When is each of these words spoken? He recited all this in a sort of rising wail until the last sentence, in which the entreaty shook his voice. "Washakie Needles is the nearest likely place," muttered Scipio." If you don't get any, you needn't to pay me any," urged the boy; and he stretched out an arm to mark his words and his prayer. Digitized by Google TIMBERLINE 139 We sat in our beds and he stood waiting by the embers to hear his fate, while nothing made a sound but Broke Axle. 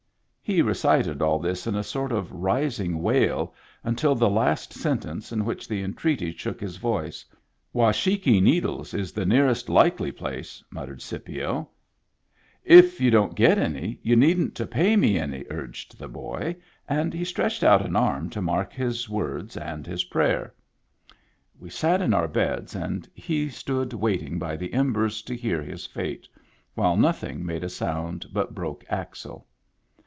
He 0.43 0.61
recited 0.61 1.21
all 1.21 1.39
this 1.39 1.65
in 1.65 1.75
a 1.75 1.83
sort 1.83 2.11
of 2.11 2.29
rising 2.29 3.01
wail 3.01 3.53
until 3.85 4.15
the 4.15 4.29
last 4.29 4.73
sentence, 4.73 5.31
in 5.31 5.45
which 5.45 5.65
the 5.65 5.81
entreaty 5.81 6.33
shook 6.33 6.59
his 6.59 6.75
voice. 6.75 7.23
"Washakie 7.73 8.41
Needles 8.41 8.93
is 8.93 9.13
the 9.13 9.25
nearest 9.25 9.69
likely 9.69 10.11
place," 10.11 10.61
muttered 10.69 11.01
Scipio." 11.01 11.69
If 12.65 12.99
you 12.99 13.09
don't 13.11 13.33
get 13.33 13.57
any, 13.57 14.01
you 14.03 14.17
needn't 14.17 14.53
to 14.55 14.67
pay 14.67 14.97
me 14.97 15.17
any," 15.17 15.45
urged 15.49 15.97
the 15.97 16.09
boy; 16.09 16.57
and 16.85 17.13
he 17.13 17.23
stretched 17.23 17.63
out 17.63 17.85
an 17.85 17.95
arm 17.95 18.29
to 18.31 18.41
mark 18.41 18.73
his 18.73 19.07
words 19.07 19.55
and 19.55 19.87
his 19.87 20.03
prayer. 20.03 20.53
Digitized 21.07 21.11
by 21.11 21.15
Google 21.53 21.69
TIMBERLINE 21.69 21.69
139 21.69 21.69
We 21.69 21.69
sat 21.69 22.01
in 22.01 22.13
our 22.13 22.27
beds 22.27 22.75
and 22.75 23.09
he 23.15 23.47
stood 23.47 23.93
waiting 23.93 24.37
by 24.37 24.57
the 24.57 24.73
embers 24.73 25.21
to 25.21 25.33
hear 25.33 25.61
his 25.63 25.85
fate, 25.85 26.27
while 26.75 26.97
nothing 26.97 27.45
made 27.45 27.63
a 27.63 27.69
sound 27.69 28.25
but 28.33 28.53
Broke 28.53 28.83
Axle. 28.89 29.47